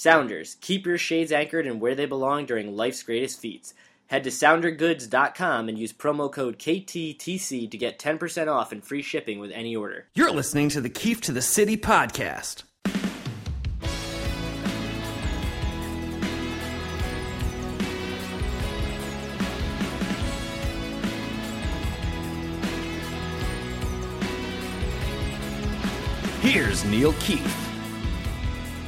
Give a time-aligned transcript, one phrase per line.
[0.00, 3.74] Sounders, keep your shades anchored in where they belong during life's greatest feats.
[4.06, 9.40] Head to soundergoods.com and use promo code KTTC to get 10% off and free shipping
[9.40, 10.06] with any order.
[10.14, 12.62] You're listening to the Keefe to the City podcast.
[26.40, 27.69] Here's Neil Keefe.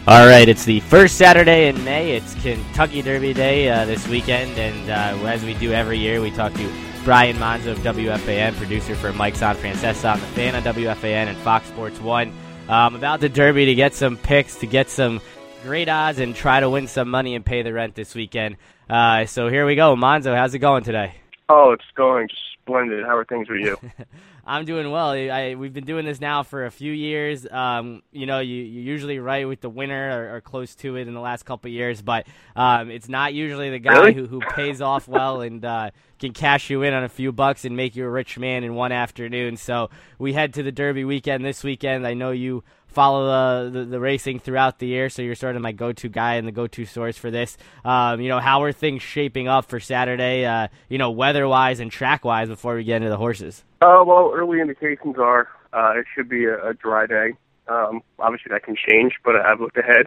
[0.05, 2.16] All right, it's the first Saturday in May.
[2.16, 6.33] It's Kentucky Derby Day uh, this weekend, and uh, as we do every year, we
[6.33, 6.73] talk to
[7.05, 11.38] Brian Monzo of WFAN, producer for Mike's on Francesa on the fan on WFAN and
[11.38, 12.33] Fox Sports One,
[12.69, 15.20] um, about the Derby to get some picks, to get some
[15.62, 18.56] great odds, and try to win some money and pay the rent this weekend.
[18.91, 20.37] Uh, so here we go, Monzo.
[20.37, 21.14] How's it going today?
[21.48, 23.05] Oh, it's going just splendid.
[23.05, 23.78] How are things with you?
[24.45, 25.10] I'm doing well.
[25.10, 27.46] I, we've been doing this now for a few years.
[27.48, 31.06] Um, you know, you, you're usually right with the winner or, or, close to it
[31.06, 34.14] in the last couple of years, but um, it's not usually the guy really?
[34.14, 37.64] who, who pays off well and uh, can cash you in on a few bucks
[37.64, 39.56] and make you a rich man in one afternoon.
[39.56, 42.05] So we head to the Derby weekend this weekend.
[42.05, 45.62] I know you follow the, the, the, racing throughout the year, so you're sort of
[45.62, 47.56] my go-to guy and the go-to source for this.
[47.84, 50.45] Um, you know, how are things shaping up for Saturday?
[50.45, 53.64] Uh, you know, weather-wise and track-wise before we get into the horses.
[53.83, 57.33] Uh, well, early indications are uh, it should be a, a dry day.
[57.66, 60.06] Um, obviously, that can change, but I've looked ahead,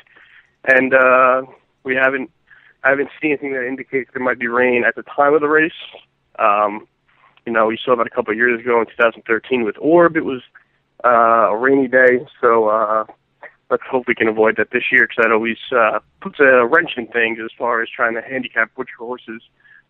[0.64, 1.42] and uh,
[1.84, 2.32] we haven't
[2.86, 5.50] I haven't seen anything that indicates there might be rain at the time of the
[5.50, 5.74] race.
[6.40, 6.88] Um,
[7.46, 10.16] you know, we saw that a couple of years ago in 2013 with Orb.
[10.16, 10.42] It was
[11.04, 13.04] uh, a rainy day, so uh,
[13.70, 16.92] let's hope we can avoid that this year because that always uh, puts a wrench
[16.96, 19.42] in things as far as trying to handicap which horses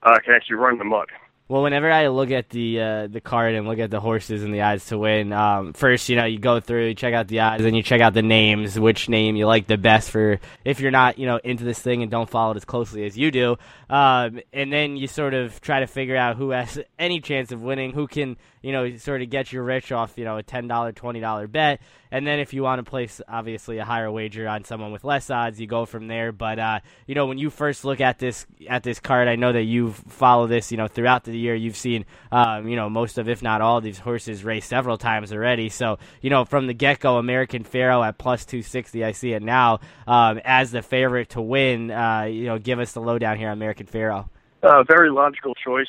[0.02, 1.08] uh, can actually run the mud.
[1.48, 4.52] Well, whenever I look at the uh, the card and look at the horses and
[4.52, 7.42] the odds to win, um, first you know you go through, you check out the
[7.42, 10.80] odds, then you check out the names, which name you like the best for if
[10.80, 13.30] you're not you know into this thing and don't follow it as closely as you
[13.30, 13.58] do,
[13.92, 17.62] um, and then you sort of try to figure out who has any chance of
[17.62, 20.68] winning, who can you know sort of get you rich off you know a ten
[20.68, 21.80] dollar, twenty dollar bet,
[22.10, 25.30] and then if you want to place obviously a higher wager on someone with less
[25.30, 26.32] odds, you go from there.
[26.32, 29.54] But uh, you know when you first look at this at this card, I know
[29.54, 31.56] that you follow this you know throughout the year.
[31.56, 34.98] You've seen, um, you know, most of, if not all, of these horses race several
[34.98, 35.70] times already.
[35.70, 39.44] So, you know, from the get go, American Pharoah at plus 260, I see it
[39.44, 41.92] now um, as the favorite to win.
[41.92, 44.30] Uh, you know, give us the lowdown here on American Pharoah.
[44.64, 45.88] Uh, very logical choice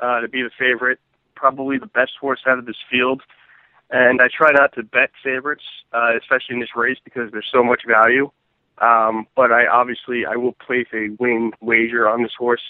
[0.00, 0.98] uh, to be the favorite.
[1.34, 3.22] Probably the best horse out of this field.
[3.90, 7.62] And I try not to bet favorites, uh, especially in this race, because there's so
[7.62, 8.30] much value.
[8.80, 12.62] Um, but I obviously I will place a win wager on this horse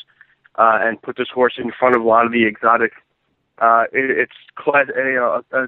[0.59, 2.93] uh, and put this horse in front of a lot of the exotic.
[3.59, 5.65] Uh, it, it's class, a, a,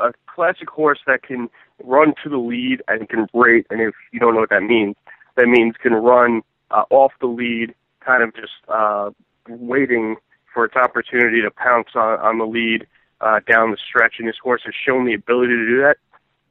[0.00, 1.48] a classic horse that can
[1.82, 3.66] run to the lead and can rate.
[3.70, 4.94] And if you don't know what that means,
[5.36, 9.10] that means can run uh, off the lead, kind of just uh,
[9.48, 10.16] waiting
[10.52, 12.86] for its opportunity to pounce on, on the lead
[13.20, 14.14] uh, down the stretch.
[14.18, 15.96] And this horse has shown the ability to do that.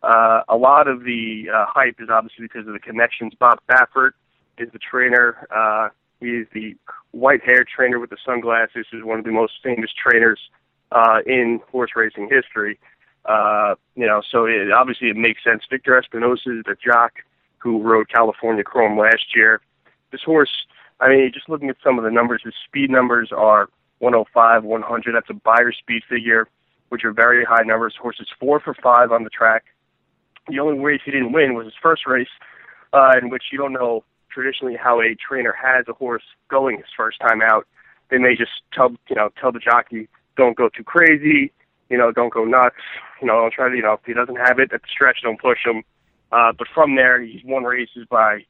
[0.02, 3.34] Uh, a lot of the uh, hype is obviously because of the connections.
[3.40, 4.12] Bob Baffert
[4.58, 5.48] is the trainer.
[5.50, 5.90] Uh,
[6.24, 6.76] he is the
[7.12, 10.40] white-haired trainer with the sunglasses, who's one of the most famous trainers
[10.92, 12.80] uh, in horse racing history.
[13.26, 15.64] Uh, you know, so it, obviously it makes sense.
[15.70, 17.14] Victor Espinoza is the jock
[17.58, 19.62] who rode California Chrome last year.
[20.12, 20.66] This horse,
[21.00, 23.70] I mean, just looking at some of the numbers, his speed numbers are
[24.00, 25.16] 105, 100.
[25.16, 26.48] That's a Beyer speed figure,
[26.90, 27.96] which are very high numbers.
[28.00, 29.64] Horse is four for five on the track.
[30.50, 32.28] The only race he didn't win was his first race,
[32.92, 34.04] uh, in which you don't know
[34.34, 37.68] traditionally how a trainer has a horse going his first time out.
[38.10, 41.52] They may just tell you know tell the jockey don't go too crazy,
[41.90, 42.76] you know don't go nuts,
[43.22, 45.18] you know don't try to you know if he doesn't have it at the stretch
[45.24, 45.84] don't push him.
[46.32, 48.44] Uh, but from there he's won races by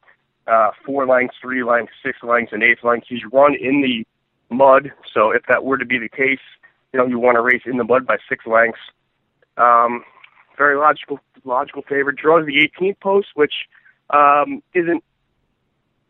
[0.47, 3.07] uh, four lengths, three lengths, six lengths, and eight lengths.
[3.09, 4.05] He's run in the
[4.53, 6.43] mud, so if that were to be the case,
[6.91, 8.79] you know you want to race in the mud by six lengths.
[9.57, 10.03] Um,
[10.57, 13.53] very logical logical favorite draws the 18th post, which
[14.09, 15.03] um, isn't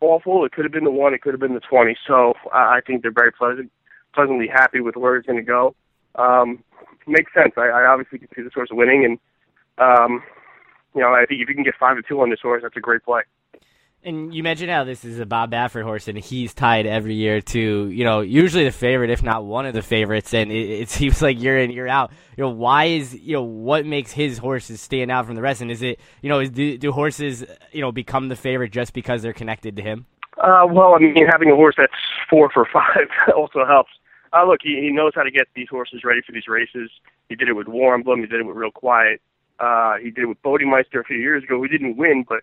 [0.03, 0.45] awful.
[0.45, 1.13] It could have been the one.
[1.13, 1.95] It could have been the 20.
[2.07, 3.71] So I think they're very pleasant,
[4.13, 5.75] pleasantly happy with where it's going to go.
[6.15, 6.63] Um,
[7.07, 7.53] makes sense.
[7.57, 9.19] I, I obviously can see the source winning, and
[9.77, 10.23] um,
[10.93, 12.77] you know I think if you can get five to two on this horse, that's
[12.77, 13.21] a great play.
[14.05, 17.39] And you mentioned how this is a Bob Baffert horse, and he's tied every year
[17.39, 20.33] to you know usually the favorite, if not one of the favorites.
[20.33, 22.11] And it, it seems like you're in, you're out.
[22.35, 25.61] You know why is you know what makes his horses stand out from the rest?
[25.61, 28.93] And is it you know is, do, do horses you know become the favorite just
[28.93, 30.05] because they're connected to him?
[30.37, 31.93] Uh, well, I mean, having a horse that's
[32.29, 33.91] four for five also helps.
[34.33, 36.89] Uh, look, he, he knows how to get these horses ready for these races.
[37.29, 38.19] He did it with War Emblem.
[38.19, 39.21] He did it with Real Quiet.
[39.59, 41.59] Uh, he did it with Bodemeister a few years ago.
[41.59, 42.39] We didn't win, but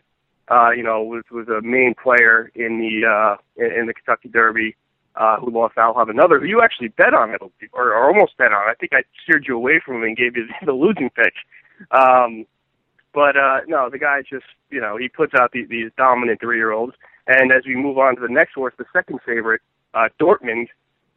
[0.50, 4.76] uh, you know, was was a main player in the uh, in, the Kentucky Derby.
[5.17, 5.76] Uh, who lost?
[5.76, 7.43] I'll have another who you actually bet on, it,
[7.73, 8.69] or, or almost bet on.
[8.69, 11.35] I think I steered you away from him and gave you the losing pick.
[11.91, 12.47] Um,
[13.12, 16.56] but uh, no, the guy just you know he puts out the, these dominant three
[16.56, 16.94] year olds.
[17.26, 19.61] And as we move on to the next horse, the second favorite,
[19.94, 20.69] uh, Dortmund,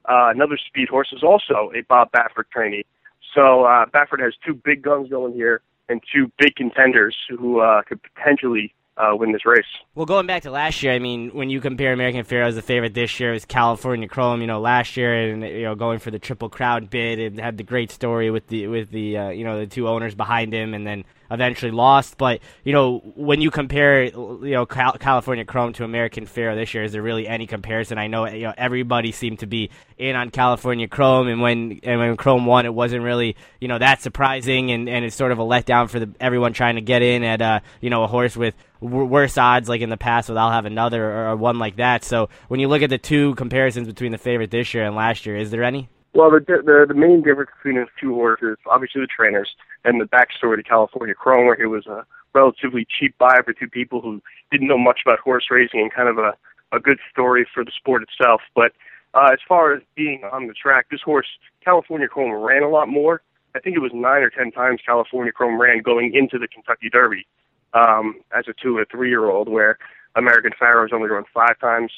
[0.06, 2.86] uh, another speed horse, is also a Bob Baffert trainee.
[3.34, 7.82] So uh, Baffert has two big guns going here and two big contenders who uh,
[7.84, 9.66] could potentially uh, win this race.
[9.96, 12.62] Well, going back to last year, I mean, when you compare American Pharoah as the
[12.62, 14.42] favorite this year, it was California Chrome.
[14.42, 17.58] You know, last year and you know going for the Triple Crown bid, and had
[17.58, 20.74] the great story with the with the uh, you know the two owners behind him,
[20.74, 22.18] and then eventually lost.
[22.18, 26.74] But you know, when you compare you know Cal- California Chrome to American Pharoah this
[26.74, 27.98] year, is there really any comparison?
[27.98, 32.00] I know you know everybody seemed to be in on California Chrome, and when and
[32.00, 35.40] when Chrome won, it wasn't really you know that surprising, and, and it's sort of
[35.40, 38.36] a letdown for the everyone trying to get in at uh, you know a horse
[38.36, 41.78] with worse odds like in the past with I'll have another or, or one like
[41.78, 42.04] that.
[42.04, 45.26] So when you look at the two comparisons between the favorite this year and last
[45.26, 45.90] year, is there any?
[46.14, 49.50] Well, the the, the main difference between those two horses, obviously the trainers,
[49.84, 53.68] and the backstory to California Chrome, where it was a relatively cheap buy for two
[53.68, 54.22] people who
[54.52, 56.34] didn't know much about horse racing and kind of a
[56.72, 58.42] a good story for the sport itself.
[58.56, 58.74] But
[59.14, 61.28] uh, as far as being on the track, this horse
[61.64, 63.22] California Chrome ran a lot more.
[63.56, 66.90] I think it was nine or ten times California Chrome ran going into the Kentucky
[66.90, 67.26] Derby
[67.74, 69.78] um, as a two or three year old, where
[70.16, 71.92] American Pharoah's only run five times.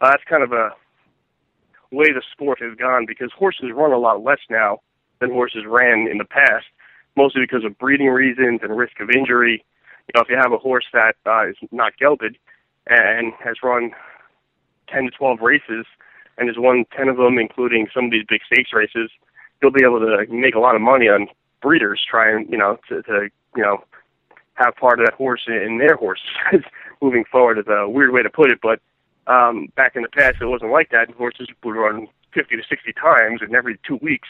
[0.00, 0.70] Uh, that's kind of a
[1.90, 4.80] way the sport has gone because horses run a lot less now
[5.20, 6.66] than horses ran in the past,
[7.16, 9.64] mostly because of breeding reasons and risk of injury.
[10.06, 12.36] You know, if you have a horse that uh, is not gelded
[12.86, 13.92] and has run
[14.88, 15.86] 10 to 12 races
[16.38, 19.10] and has won 10 of them, including some of these big stakes races,
[19.60, 21.28] you'll be able to make a lot of money on
[21.60, 23.84] breeders trying, you know, to, to you know,
[24.54, 26.20] have part of that horse in their horse
[27.02, 28.80] moving forward is a weird way to put it, but
[29.30, 31.10] um, back in the past, it wasn't like that.
[31.12, 34.28] Horses would run 50 to 60 times in every two weeks.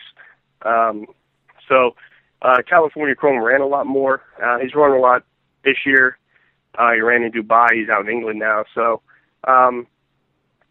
[0.62, 1.06] Um,
[1.69, 1.94] so
[2.43, 4.23] uh, California Chrome ran a lot more.
[4.43, 5.25] Uh, he's run a lot
[5.64, 6.19] this year.
[6.79, 7.69] Uh, he ran in Dubai.
[7.73, 8.64] He's out in England now.
[8.75, 9.00] So
[9.49, 9.87] um,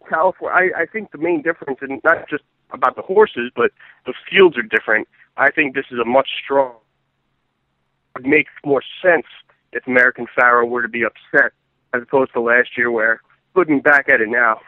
[0.07, 3.71] California, I, I think the main difference, and not just about the horses, but
[4.05, 5.07] the fields are different.
[5.37, 6.73] I think this is a much strong.
[8.15, 9.25] Would make more sense
[9.71, 11.51] if American Pharoah were to be upset
[11.93, 13.21] as opposed to last year where
[13.55, 14.59] looking back at it now,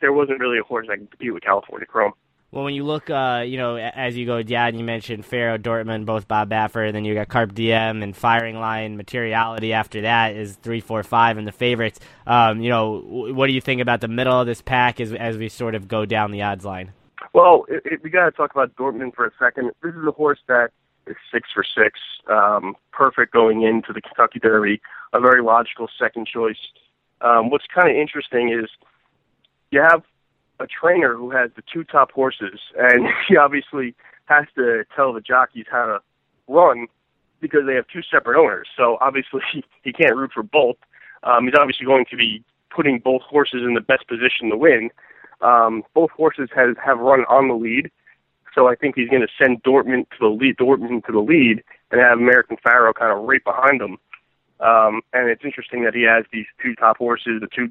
[0.00, 2.12] there wasn't really a horse that could compete with California Chrome.
[2.52, 5.58] Well, when you look, uh, you know, as you go yeah, and you mentioned Pharoah,
[5.58, 10.36] Dortmund, both Bob Baffert, then you got Carpe Diem and Firing Line, Materiality after that
[10.36, 11.98] is three, four, five, and the favorites.
[12.26, 15.38] Um, you know, what do you think about the middle of this pack as as
[15.38, 16.92] we sort of go down the odds line?
[17.32, 19.70] Well, it, it, we got to talk about Dortmund for a second.
[19.82, 20.72] This is a horse that
[21.06, 21.98] is six for six,
[22.28, 24.82] um, perfect going into the Kentucky Derby,
[25.14, 26.58] a very logical second choice
[27.22, 28.68] um, what's kind of interesting is
[29.70, 30.02] you have
[30.60, 33.94] a trainer who has the two top horses, and he obviously
[34.26, 35.98] has to tell the jockeys how to
[36.48, 36.86] run
[37.40, 38.68] because they have two separate owners.
[38.76, 39.40] So obviously
[39.82, 40.76] he can't root for both.
[41.24, 44.90] Um, he's obviously going to be putting both horses in the best position to win.
[45.40, 47.90] Um, both horses have have run on the lead,
[48.54, 51.64] so I think he's going to send Dortmund to the lead, Dortmund to the lead,
[51.90, 53.98] and have American Pharoah kind of right behind them.
[54.62, 57.68] Um, and it's interesting that he has these two top horses, the two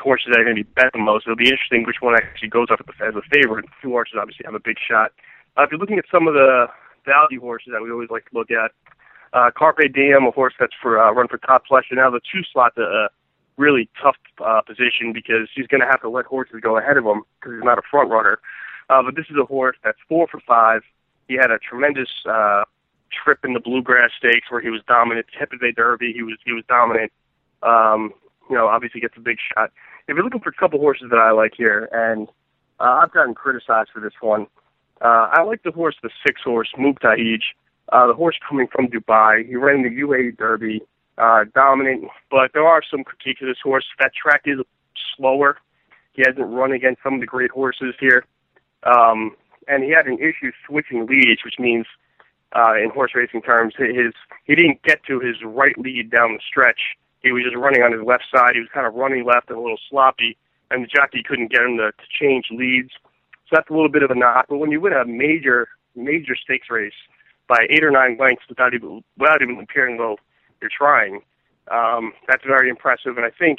[0.00, 1.26] horses that are going to be bet the most.
[1.26, 3.66] It'll be interesting which one actually goes up as a favorite.
[3.82, 5.12] Two horses obviously have a big shot.
[5.56, 6.66] Uh, if you're looking at some of the
[7.04, 8.72] value horses that we always like to look at,
[9.34, 11.92] uh, Carpe Diem, a horse that's for uh, run for Todd Pletcher.
[11.92, 13.08] Now the two slot's a, a
[13.56, 17.04] really tough uh, position because he's going to have to let horses go ahead of
[17.04, 18.38] him because he's not a front runner.
[18.88, 20.82] Uh, but this is a horse that's four for five.
[21.28, 22.64] He had a tremendous uh,
[23.12, 25.26] trip in the Bluegrass Stakes where he was dominant.
[25.36, 27.12] Tampa Bay Derby, he was he was dominant.
[27.62, 28.12] Um,
[28.48, 29.70] you know, obviously gets a big shot.
[30.06, 32.28] If you're looking for a couple horses that I like here, and
[32.78, 34.46] uh, I've gotten criticized for this one,
[35.00, 37.40] uh, I like the horse, the six horse Mubtaahij.
[37.92, 39.46] Uh, the horse coming from Dubai.
[39.46, 40.82] He ran the UAE Derby,
[41.18, 43.84] uh, dominant, but there are some critiques of this horse.
[43.98, 44.58] That track is
[45.16, 45.58] slower.
[46.12, 48.24] He hasn't run against some of the great horses here.
[48.84, 49.36] Um,
[49.68, 51.86] and he had an issue switching leads, which means
[52.54, 53.74] uh, in horse racing terms.
[53.76, 56.96] His he didn't get to his right lead down the stretch.
[57.20, 58.52] He was just running on his left side.
[58.54, 60.36] He was kind of running left and a little sloppy,
[60.70, 62.90] and the jockey couldn't get him to, to change leads.
[63.48, 64.46] So that's a little bit of a knock.
[64.48, 66.94] But when you win a major major stakes race
[67.48, 70.16] by eight or nine lengths without even without even appearing though
[70.60, 71.20] you're trying,
[71.70, 73.16] um, that's very impressive.
[73.16, 73.58] And I think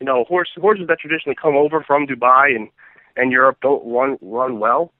[0.00, 2.68] you know horse, horses that traditionally come over from Dubai and
[3.16, 4.92] and Europe don't run run well.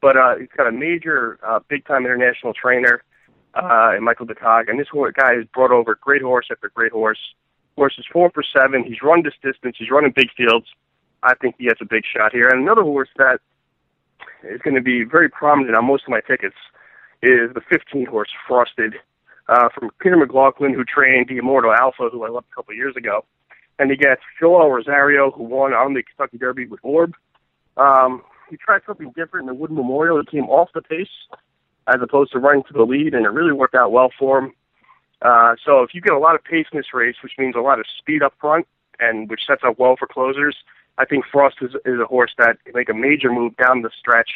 [0.00, 3.02] But uh, he's got a major, uh, big-time international trainer,
[3.54, 7.18] uh, Michael de Kock, and this guy has brought over great horse after great horse.
[7.76, 8.84] Horse is four for seven.
[8.84, 9.76] He's run this distance.
[9.78, 10.66] He's running big fields.
[11.22, 12.48] I think he has a big shot here.
[12.48, 13.40] And another horse that
[14.42, 16.56] is going to be very prominent on most of my tickets
[17.22, 18.94] is the 15 horse Frosted
[19.48, 22.96] uh, from Peter McLaughlin, who trained the Immortal Alpha, who I loved a couple years
[22.96, 23.24] ago.
[23.78, 27.14] And he gets Joel Rosario, who won on the Kentucky Derby with Orb.
[27.76, 30.20] Um, he tried something different in the Wood Memorial.
[30.20, 31.08] He came off the pace
[31.86, 34.52] as opposed to running to the lead, and it really worked out well for him.
[35.22, 37.60] Uh, so if you get a lot of pace in this race, which means a
[37.60, 38.66] lot of speed up front,
[39.00, 40.56] and which sets up well for closers,
[40.98, 44.30] I think Frosted, is a horse that can make a major move down the stretch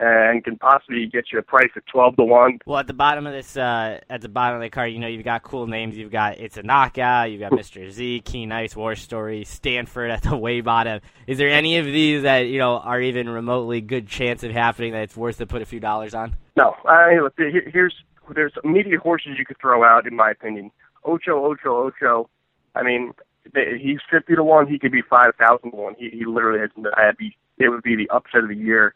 [0.00, 2.58] and can possibly get you a price at twelve to one.
[2.66, 5.06] Well, at the bottom of this, uh, at the bottom of the card, you know,
[5.06, 5.96] you've got cool names.
[5.96, 7.30] You've got it's a knockout.
[7.30, 7.88] You've got Mr.
[7.90, 11.00] Z, Keen Ice, War Story, Stanford at the way bottom.
[11.26, 14.92] Is there any of these that you know are even remotely good chance of happening
[14.92, 16.36] that it's worth to put a few dollars on?
[16.56, 17.94] No, I look, here's
[18.34, 20.70] there's immediate horses you could throw out, in my opinion.
[21.04, 22.30] Ocho, Ocho, Ocho.
[22.74, 23.12] I mean,
[23.54, 24.66] he's fifty to one.
[24.66, 25.94] He could be five thousand to one.
[25.98, 26.70] He, he literally has.
[26.96, 27.36] I'd be.
[27.58, 28.94] It would be the upset of the year.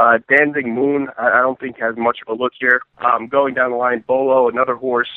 [0.00, 0.18] Uh,
[0.64, 2.80] Moon, I, I don't think has much of a look here.
[2.98, 5.10] Um, going down the line, Bolo, another horse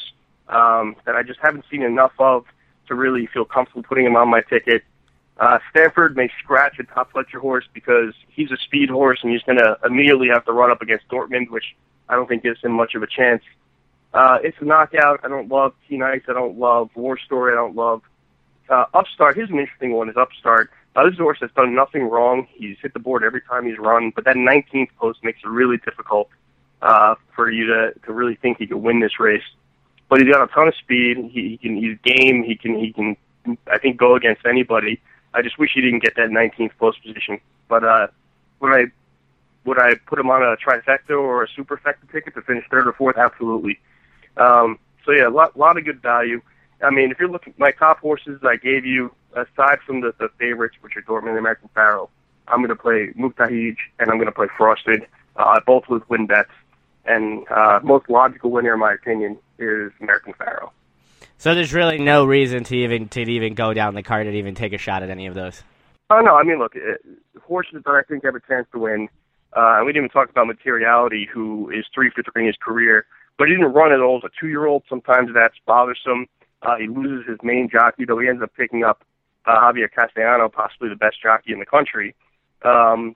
[0.49, 2.43] um, that I just haven't seen enough of
[2.89, 4.83] to really feel comfortable putting him on my ticket.
[5.39, 9.41] Uh, Stanford may scratch a Todd Pletcher horse because he's a speed horse and he's
[9.43, 11.75] going to immediately have to run up against Dortmund, which
[12.09, 13.41] I don't think gives him much of a chance.
[14.13, 15.21] Uh, it's a knockout.
[15.23, 16.23] I don't love Keen Ice.
[16.27, 17.53] I don't love War Story.
[17.53, 18.01] I don't love
[18.69, 19.37] uh, Upstart.
[19.37, 20.71] Here's an interesting one: is Upstart.
[20.95, 22.47] Horse has done nothing wrong.
[22.53, 25.77] He's hit the board every time he's run, but that 19th post makes it really
[25.77, 26.29] difficult
[26.81, 29.43] uh, for you to to really think he could win this race.
[30.09, 31.17] But he's got a ton of speed.
[31.31, 32.43] He, he can he's game.
[32.43, 33.17] He can he can
[33.67, 35.01] I think go against anybody.
[35.33, 37.39] I just wish he didn't get that 19th post position.
[37.67, 38.07] But uh,
[38.59, 38.85] would I
[39.65, 42.93] would I put him on a trifecta or a superfecta ticket to finish third or
[42.93, 43.17] fourth?
[43.17, 43.79] Absolutely.
[44.37, 46.41] Um, so yeah, a lot, lot of good value.
[46.81, 50.29] I mean, if you're looking, my top horses I gave you, aside from the, the
[50.39, 52.07] favorites, which are Dortmund and American Pharoah,
[52.47, 56.27] I'm going to play Mubtaahij and I'm going to play Frosted, uh, both with win
[56.27, 56.51] bets.
[57.05, 60.71] And uh, most logical winner, in my opinion, is American Pharoah.
[61.37, 64.55] So there's really no reason to even to even go down the card and even
[64.55, 65.61] take a shot at any of those.
[66.09, 67.01] Oh no, I mean, look, it,
[67.41, 69.09] horses that I think have a chance to win.
[69.55, 72.55] Uh, and we didn't even talk about Materiality, who is three for three in his
[72.63, 73.05] career
[73.37, 74.83] but he didn't run at all as a two-year-old.
[74.87, 76.27] Sometimes that's bothersome.
[76.61, 79.03] Uh, he loses his main jockey, though he ends up picking up
[79.45, 82.15] uh, Javier Castellano, possibly the best jockey in the country.
[82.63, 83.15] Um,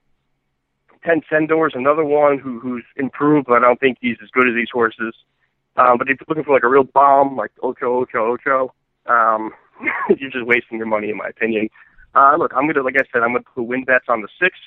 [1.04, 4.54] Tencendur is another one who, who's improved, but I don't think he's as good as
[4.54, 5.14] these horses.
[5.76, 8.74] Um, but if you're looking for like a real bomb, like Ocho Ocho Ocho,
[9.06, 9.52] um,
[10.18, 11.68] you're just wasting your money, in my opinion.
[12.14, 14.58] Uh, look, I'm gonna, like I said, I'm gonna put win bets on the six,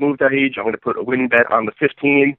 [0.00, 0.56] Mubtaahij.
[0.56, 2.36] I'm gonna put a win bet on the 15,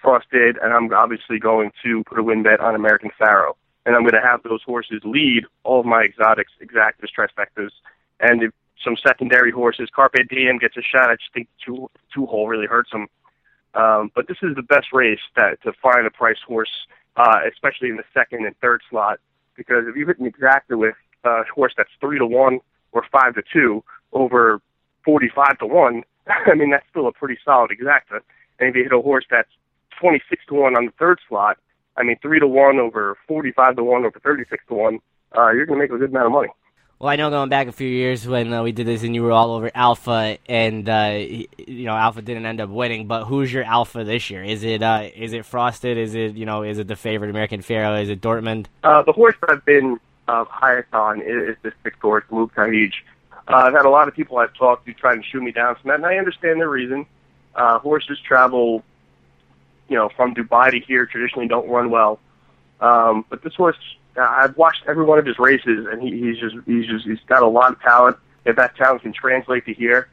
[0.00, 3.54] Frosted, and I'm obviously going to put a win bet on American Pharoah.
[3.84, 7.70] And I'm going to have those horses lead all of my exotics, exactas, trifectas,
[8.20, 9.88] and some secondary horses.
[9.94, 11.10] Carpe Diem gets a shot.
[11.10, 13.08] I just think two two hole really hurts him.
[13.74, 16.70] Um, but this is the best race that to find a price horse,
[17.16, 19.20] uh, especially in the second and third slot,
[19.56, 20.94] because if you hit an exacta with
[21.24, 22.60] a horse that's three to one
[22.92, 24.60] or five to two over
[25.04, 28.20] forty-five to one, I mean that's still a pretty solid exacta.
[28.58, 29.50] And if you hit a horse that's
[30.00, 31.58] 26 to 1 on the third slot,
[31.96, 34.98] I mean, 3 to 1 over 45 to 1 over 36 to 1,
[35.36, 36.48] uh, you're going to make a good amount of money.
[37.00, 39.22] Well, I know going back a few years when uh, we did this and you
[39.22, 43.06] were all over Alpha, and uh, you know Alpha didn't end up winning.
[43.06, 44.42] But who's your Alpha this year?
[44.42, 45.96] Is it uh, is it Frosted?
[45.96, 48.00] Is it you know is it the favorite American Pharoah?
[48.00, 48.66] Is it Dortmund?
[48.82, 52.92] Uh, the horse I've been uh, highest on is, is this sixth horse, Mubtaahij.
[53.46, 55.76] Uh, I've had a lot of people I've talked to trying to shoot me down
[55.76, 57.06] from that, and I understand their reason.
[57.54, 58.84] Horses travel
[59.88, 62.20] you know, from Dubai to here traditionally don't run well.
[62.80, 63.78] Um, but this horse,
[64.18, 67.20] Uh, I've watched every one of his races, and he, he's just he's just he's
[67.26, 68.16] got a lot of talent.
[68.44, 70.08] If that talent can translate to here,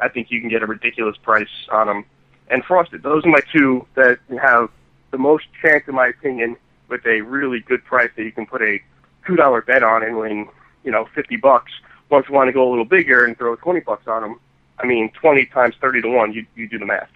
[0.00, 2.04] I think you can get a ridiculous price on him.
[2.48, 4.70] And Frosted, those are my two that have
[5.10, 6.56] the most chance, in my opinion,
[6.88, 8.78] with a really good price that you can put a
[9.26, 10.48] two dollar bet on and win,
[10.84, 11.72] you know, fifty bucks.
[12.10, 14.40] Once you want to go a little bigger and throw twenty bucks on them,
[14.78, 17.10] I mean, twenty times thirty to one, you you do the math.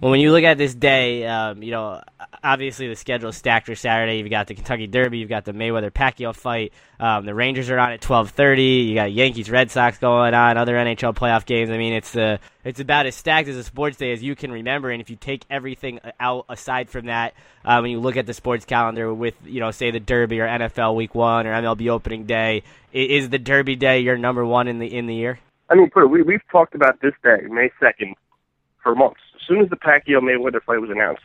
[0.00, 2.00] Well, when you look at this day, um, you know,
[2.42, 4.18] obviously the schedule is stacked for Saturday.
[4.18, 6.72] You've got the Kentucky Derby, you've got the Mayweather Pacquiao fight.
[7.00, 8.62] Um, the Rangers are on at twelve thirty.
[8.62, 11.70] You got Yankees, Red Sox going on, other NHL playoff games.
[11.70, 14.52] I mean, it's uh, it's about as stacked as a sports day as you can
[14.52, 14.90] remember.
[14.90, 18.34] And if you take everything out aside from that, uh, when you look at the
[18.34, 22.24] sports calendar with you know, say the Derby or NFL Week One or MLB Opening
[22.24, 25.38] Day, is the Derby day your number one in the in the year?
[25.70, 28.14] I mean, put it, we we've talked about this day, May second,
[28.88, 31.22] for months As soon as the Pacquiao Mayweather fight was announced,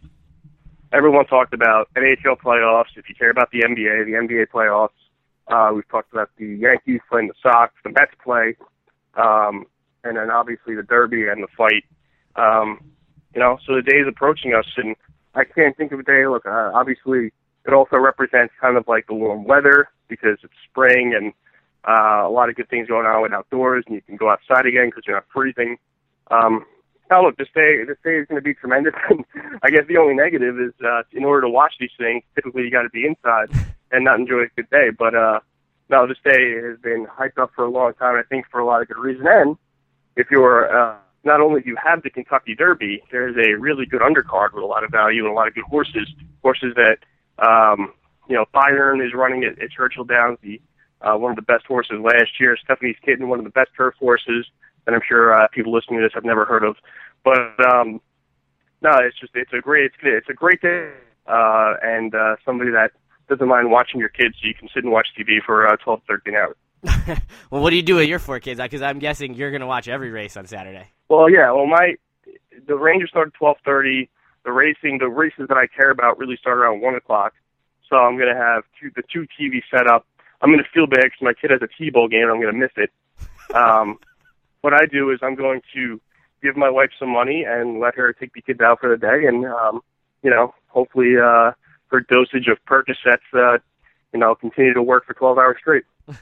[0.92, 2.98] everyone talked about NHL playoffs.
[2.98, 4.90] If you care about the NBA, the NBA playoffs.
[5.48, 8.56] Uh, we've talked about the Yankees playing the Sox, the Mets play,
[9.16, 9.66] um,
[10.04, 11.86] and then obviously the Derby and the fight.
[12.36, 12.80] Um,
[13.34, 14.96] you know, so the day is approaching us, and
[15.34, 16.28] I can't think of a day.
[16.28, 17.32] Look, uh, obviously,
[17.66, 21.34] it also represents kind of like the warm weather because it's spring and
[21.88, 24.66] uh, a lot of good things going on with outdoors, and you can go outside
[24.66, 25.78] again because you're not freezing.
[26.32, 26.66] Um,
[27.14, 28.94] now, look, this day this day is going to be tremendous.
[29.64, 32.72] I guess the only negative is uh, in order to watch these things, typically you
[32.72, 33.50] got to be inside
[33.92, 34.90] and not enjoy a good day.
[34.98, 35.40] But uh,
[35.90, 38.16] no, this day has been hyped up for a long time.
[38.16, 39.28] I think for a lot of good reason.
[39.28, 39.58] And
[40.16, 44.02] if you're uh, not only do you have the Kentucky Derby, there's a really good
[44.02, 46.10] undercard with a lot of value and a lot of good horses.
[46.42, 46.98] Horses that
[47.38, 47.94] um,
[48.28, 50.60] you know, Byron is running at, at Churchill Downs, the
[51.02, 52.58] uh, one of the best horses last year.
[52.64, 54.48] Stephanie's Kitten, one of the best turf horses
[54.86, 56.76] that I'm sure uh, people listening to this have never heard of.
[57.24, 58.02] But um,
[58.82, 60.92] no, it's just it's a great it's, it's a great day,
[61.28, 62.92] uh, and uh, somebody that
[63.30, 66.02] doesn't mind watching your kids, so you can sit and watch TV for uh, 12,
[66.08, 66.56] 13 hours.
[67.50, 68.60] well, what do you do with your four kids?
[68.60, 70.88] Because I'm guessing you're going to watch every race on Saturday.
[71.08, 71.52] Well, yeah.
[71.52, 71.96] Well, my
[72.68, 74.10] the Rangers start at 12:30.
[74.44, 77.34] The racing, the races that I care about, really start around one o'clock.
[77.90, 80.06] So I'm going to have two, the two TV set up.
[80.42, 82.54] I'm going to feel bad because my kid has a T-ball game and I'm going
[82.54, 82.92] to miss it.
[83.54, 84.00] Um,
[84.64, 86.00] what I do is I'm going to
[86.42, 89.28] give my wife some money and let her take the kids out for the day,
[89.28, 89.82] and um,
[90.24, 91.52] you know, hopefully uh,
[91.88, 93.60] her dosage of Percocets, uh,
[94.14, 95.84] you know, continue to work for 12 hours straight.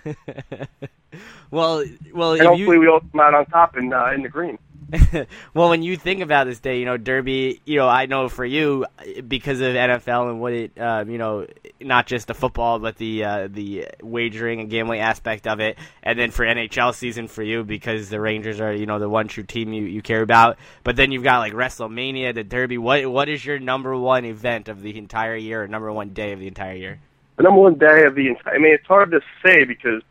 [1.51, 1.83] well,
[2.13, 2.79] well, and hopefully you...
[2.79, 4.57] we all come out on top in uh, in the green.
[5.53, 8.43] well, when you think about this day, you know, Derby, you know, I know for
[8.43, 8.85] you
[9.27, 11.47] because of NFL and what it, uh, you know,
[11.79, 16.19] not just the football, but the uh, the wagering and gambling aspect of it, and
[16.19, 19.43] then for NHL season for you because the Rangers are, you know, the one true
[19.43, 20.57] team you, you care about.
[20.83, 22.77] But then you've got like WrestleMania, the Derby.
[22.77, 26.33] What what is your number one event of the entire year, or number one day
[26.33, 26.99] of the entire year?
[27.37, 28.55] The number one day of the entire.
[28.55, 30.01] I mean, it's hard to say because.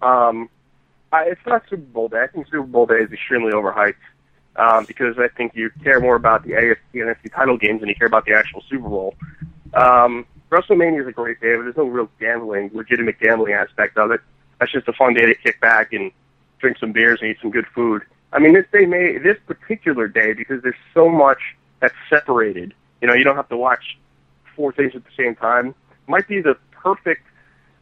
[0.00, 0.48] Um,
[1.12, 2.22] I, it's not Super Bowl day.
[2.22, 3.96] I think Super Bowl day is extremely overhyped
[4.56, 7.88] um, because I think you care more about the AFC and NFC title games than
[7.88, 9.14] you care about the actual Super Bowl.
[9.74, 14.10] Um, WrestleMania is a great day, but there's no real gambling, legitimate gambling aspect of
[14.10, 14.20] it.
[14.60, 16.12] That's just a fun day to kick back and
[16.58, 18.02] drink some beers and eat some good food.
[18.32, 21.38] I mean, this day may this particular day because there's so much
[21.80, 22.74] that's separated.
[23.00, 23.98] You know, you don't have to watch
[24.54, 25.74] four things at the same time.
[26.06, 27.26] Might be the perfect,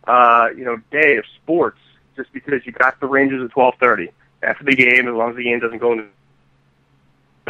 [0.06, 1.78] uh, you know, day of sports
[2.16, 4.10] just because you got the Rangers at 12:30
[4.42, 6.06] after the game, as long as the game doesn't go into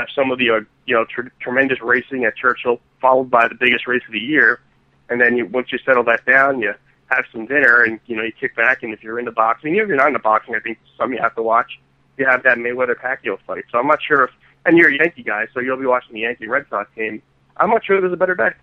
[0.00, 3.54] have some of the uh, you know tr- tremendous racing at Churchill, followed by the
[3.54, 4.60] biggest race of the year,
[5.08, 6.74] and then you once you settle that down, you
[7.06, 8.82] have some dinner and you know you kick back.
[8.82, 11.20] And if you're into boxing, even if you're not into boxing, I think some you
[11.20, 11.78] have to watch.
[12.16, 13.64] You have that Mayweather Pacquiao fight.
[13.70, 14.30] So I'm not sure if,
[14.66, 17.22] and you're a Yankee guy, so you'll be watching the Yankee Red Sox game.
[17.56, 18.56] I'm not sure there's a better bet.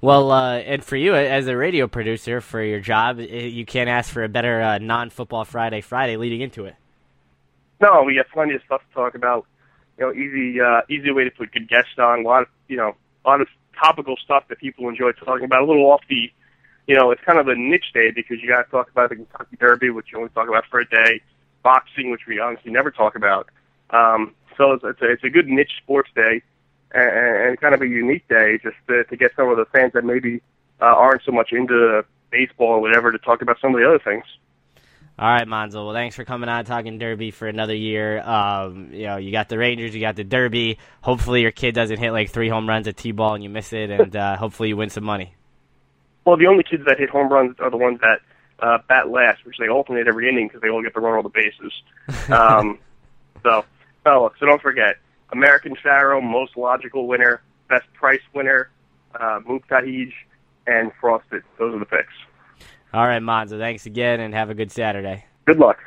[0.00, 4.12] Well, uh, and for you as a radio producer for your job, you can't ask
[4.12, 6.76] for a better uh, non-football Friday Friday leading into it.
[7.80, 9.46] No, we have plenty of stuff to talk about
[9.98, 12.20] you know, easy uh, easy way to put good guests on.
[12.20, 15.62] A lot of you know, a lot of topical stuff that people enjoy talking about.
[15.62, 16.30] A little off the,
[16.86, 19.16] you know, it's kind of a niche day because you got to talk about the
[19.16, 21.20] Kentucky Derby, which you only talk about for a day,
[21.62, 23.48] boxing, which we honestly never talk about.
[23.90, 26.42] Um, so it's, it's a it's a good niche sports day,
[26.92, 29.92] and, and kind of a unique day just to, to get some of the fans
[29.94, 30.40] that maybe
[30.80, 33.98] uh, aren't so much into baseball or whatever to talk about some of the other
[33.98, 34.24] things.
[35.18, 35.84] All right, Monzo.
[35.84, 38.20] Well, thanks for coming on talking Derby for another year.
[38.20, 40.78] Um, you know, you got the Rangers, you got the Derby.
[41.00, 43.90] Hopefully, your kid doesn't hit like three home runs at T-ball and you miss it,
[43.90, 45.34] and uh, hopefully, you win some money.
[46.24, 48.20] Well, the only kids that hit home runs are the ones that
[48.60, 51.22] uh, bat last, which they alternate every inning because they all get to run all
[51.22, 51.72] the bases.
[52.32, 52.78] Um,
[53.42, 53.64] so,
[54.06, 54.96] oh, so don't forget
[55.30, 58.68] American Pharoah, most logical winner, best price winner,
[59.14, 60.12] uh, Mubtaahij,
[60.66, 61.42] and Frosted.
[61.58, 62.12] Those are the picks.
[62.92, 63.58] All right, Monzo.
[63.58, 65.24] Thanks again, and have a good Saturday.
[65.46, 65.78] Good luck.